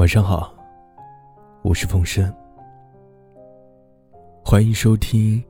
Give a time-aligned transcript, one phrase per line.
[0.00, 0.54] 晚上好，
[1.60, 2.34] 我是风声，
[4.42, 5.38] 欢迎收听《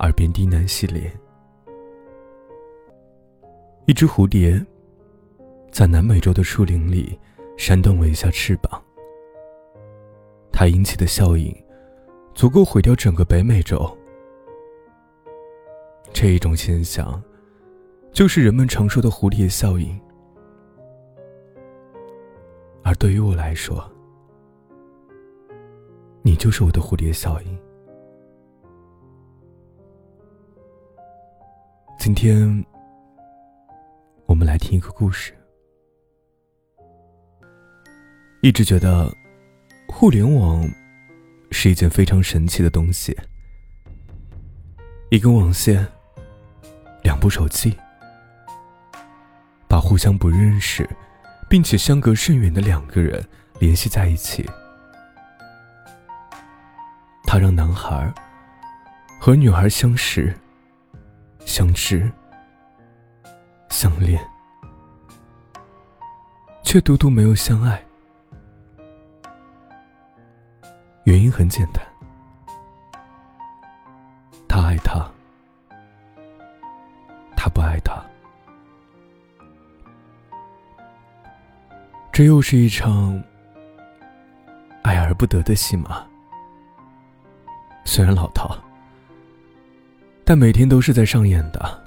[0.00, 1.10] 耳边低喃》系列。
[3.86, 4.62] 一只蝴蝶
[5.72, 7.18] 在南美洲的树林里
[7.56, 8.78] 扇动了一下翅膀，
[10.52, 11.50] 它引起的效应
[12.34, 13.90] 足够毁掉整个北美洲。
[16.12, 17.22] 这一种现象，
[18.12, 19.98] 就是人们常说的蝴蝶效应。
[22.86, 23.84] 而对于我来说，
[26.22, 27.58] 你就是我的蝴蝶效应。
[31.98, 32.64] 今天，
[34.26, 35.34] 我们来听一个故事。
[38.40, 39.12] 一直觉得，
[39.88, 40.64] 互联网
[41.50, 43.12] 是一件非常神奇的东西。
[45.10, 45.84] 一根网线，
[47.02, 47.76] 两部手机，
[49.66, 50.88] 把互相不认识。
[51.48, 53.24] 并且相隔甚远的两个人
[53.58, 54.48] 联系在一起，
[57.24, 58.12] 他让男孩
[59.20, 60.34] 和女孩相识、
[61.44, 62.10] 相知、
[63.68, 64.20] 相恋，
[66.62, 67.82] 却独独没有相爱。
[71.04, 71.80] 原因很简单，
[82.16, 83.22] 这又是一场
[84.80, 86.02] 爱而不得的戏码。
[87.84, 88.56] 虽然老套，
[90.24, 91.84] 但每天都是在上演的。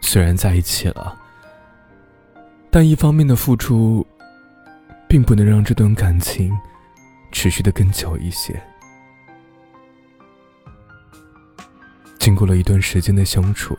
[0.00, 1.20] 虽然在一起了，
[2.70, 4.06] 但一方面的付出，
[5.08, 6.56] 并不能让这段感情
[7.32, 8.62] 持续的更久一些。
[12.20, 13.76] 经过了一段时间的相处，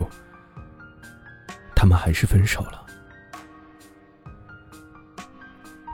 [1.74, 2.88] 他们还是分手了。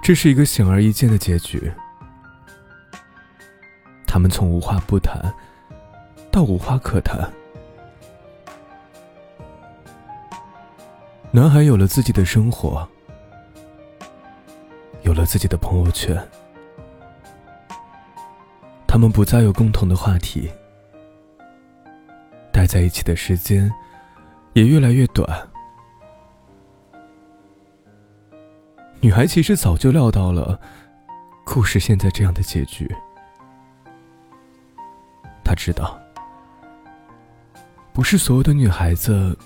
[0.05, 1.73] 这是一个显而易见的结局。
[4.05, 5.33] 他们从无话不谈
[6.31, 7.27] 到无话可谈。
[11.31, 12.87] 男孩有了自己的生活，
[15.01, 16.15] 有了自己的朋友圈，
[18.85, 20.51] 他们不再有共同的话题，
[22.51, 23.73] 待在一起的时间
[24.53, 25.27] 也越来越短。
[29.05, 30.59] 女孩其实早就料到了，
[31.43, 32.91] 故事现在这样的结局。
[35.43, 35.99] 她知道，
[37.93, 39.37] 不是所有的女孩子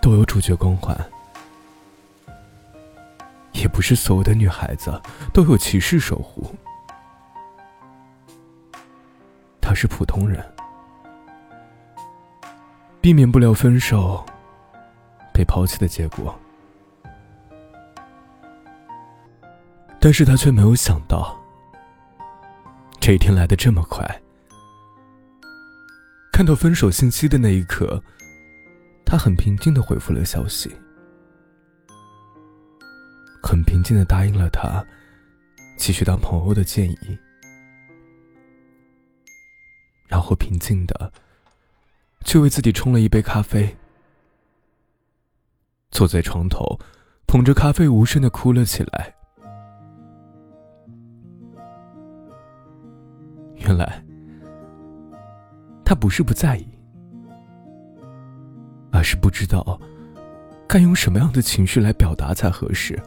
[0.00, 0.96] 都有主角光环，
[3.54, 5.02] 也不是所有的女孩子
[5.34, 6.54] 都有骑士守护。
[9.60, 10.48] 她是普通人，
[13.00, 14.24] 避免不了分手、
[15.34, 16.32] 被抛弃的结果。
[20.00, 21.38] 但是他却没有想到，
[22.98, 24.22] 这一天来的这么快。
[26.32, 28.02] 看到分手信息的那一刻，
[29.04, 30.74] 他很平静的回复了消息，
[33.42, 34.82] 很平静的答应了他
[35.76, 37.18] 继续当朋友的建议，
[40.08, 41.12] 然后平静的
[42.24, 43.76] 去为自己冲了一杯咖啡，
[45.90, 46.80] 坐在床头，
[47.26, 49.14] 捧着咖啡无声的哭了起来。
[53.60, 54.02] 原来，
[55.84, 56.66] 他不是不在意，
[58.90, 59.80] 而是不知道
[60.66, 62.98] 该用什么样的情绪来表达才合适。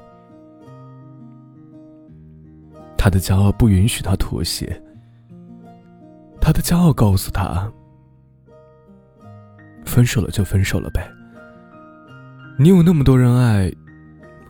[2.98, 4.82] 他的骄傲不允许他妥协，
[6.40, 7.70] 他的骄傲告诉他
[9.86, 11.12] ：“分手了就分手了呗，
[12.58, 13.70] 你有那么多人爱，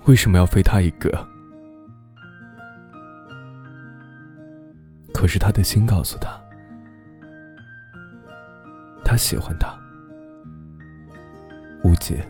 [0.05, 1.27] 为什么要非他一个？”
[5.23, 6.37] 可是他的心告诉他，
[9.05, 9.73] 他喜欢他，
[11.81, 12.27] 无解。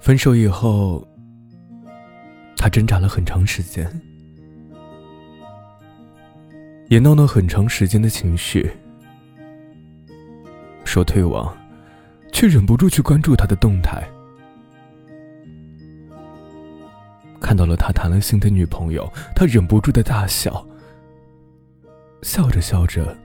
[0.00, 1.06] 分手以后，
[2.56, 3.88] 他挣扎了很长时间，
[6.88, 8.68] 也闹了很长时间的情绪，
[10.84, 11.56] 说退网，
[12.32, 14.04] 却忍不住去关注他的动态。
[17.40, 20.66] 看到了他谈了新的女朋友，他忍不住的大笑，
[22.22, 23.16] 笑着笑着，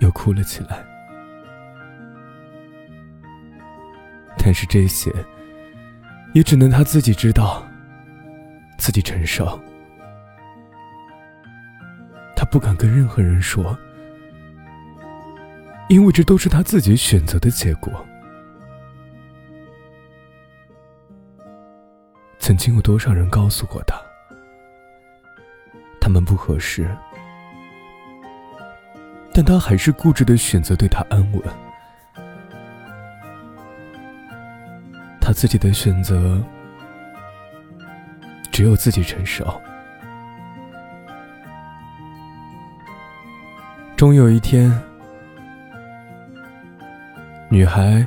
[0.00, 0.84] 又哭了起来。
[4.36, 5.12] 但是这些，
[6.32, 7.66] 也只能他自己知道，
[8.78, 9.58] 自己承受。
[12.34, 13.76] 他不敢跟任何人说，
[15.88, 18.06] 因为这都是他自己选择的结果。
[22.48, 23.94] 曾经有多少人告诉过他，
[26.00, 26.88] 他们不合适，
[29.34, 31.42] 但他还是固执的选择对他安稳。
[35.20, 36.42] 他自己的选择，
[38.50, 39.44] 只有自己承受。
[43.94, 44.72] 终有一天，
[47.50, 48.06] 女孩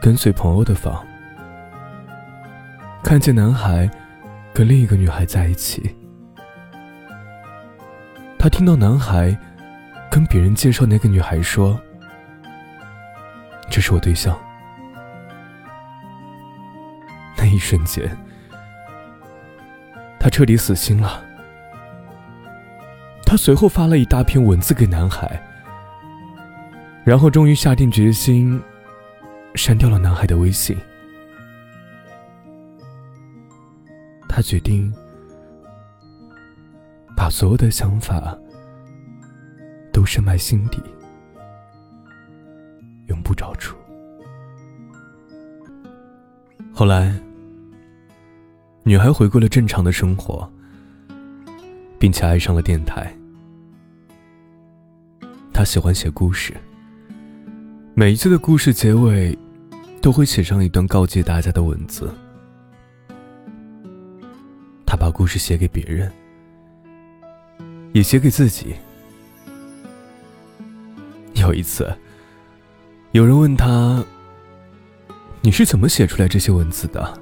[0.00, 1.06] 跟随朋友的房，
[3.04, 3.88] 看见男孩
[4.54, 5.94] 跟另一个女孩在一起。
[8.38, 9.36] 他听到男孩
[10.10, 11.78] 跟别人介绍那个女孩说
[13.68, 14.34] ：“这是我对象。”
[17.36, 18.10] 那一瞬间，
[20.18, 21.22] 他彻底死心了。
[23.26, 25.42] 他随后发了一大篇文字给男孩，
[27.04, 28.58] 然后终于下定决心，
[29.54, 30.74] 删掉了男孩的微信。
[34.44, 34.92] 决定
[37.16, 38.36] 把所有的想法
[39.90, 40.82] 都深埋心底，
[43.06, 43.74] 永不找出。
[46.74, 47.18] 后来，
[48.82, 50.46] 女孩回归了正常的生活，
[51.98, 53.16] 并且爱上了电台。
[55.54, 56.54] 她喜欢写故事，
[57.94, 59.38] 每一次的故事结尾，
[60.02, 62.12] 都会写上一段告诫大家的文字。
[65.04, 66.10] 把故事写给别人，
[67.92, 68.74] 也写给自己。
[71.34, 71.94] 有一次，
[73.12, 74.02] 有人问他。
[75.42, 77.20] 你是怎么写出来这些文字的？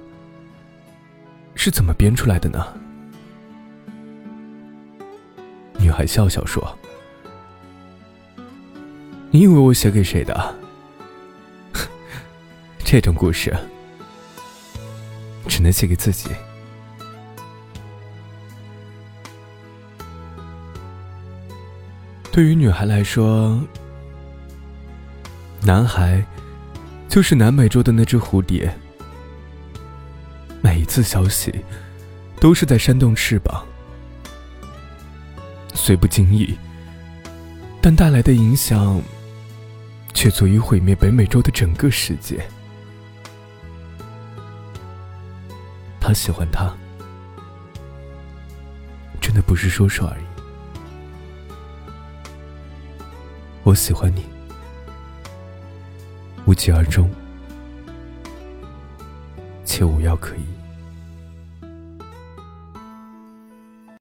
[1.57, 2.65] 是怎么编出来的呢？
[5.77, 6.79] 女孩笑笑说
[9.33, 10.55] ：“你以为我写给谁的？
[12.79, 13.53] 这种故事
[15.49, 16.31] 只能写给自己。”
[22.33, 23.61] 对于女孩来说，
[25.61, 26.21] 男孩。
[27.09, 28.75] 就是南美洲的那只蝴蝶，
[30.63, 31.55] 每一次消息
[32.41, 33.63] 都是在扇动翅膀，
[35.75, 36.57] 虽不经意，
[37.83, 38.99] 但带来的影响
[40.15, 42.43] 却足以毁灭北美洲的整个世界。
[46.01, 46.75] 他喜欢他，
[49.21, 50.32] 真的不是说说而已。
[53.65, 54.25] 我喜欢你。
[56.45, 57.09] 无疾而终，
[59.65, 60.41] 且无药可医。